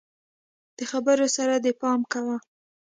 [0.77, 2.37] د خبرو سره دي پام کوه!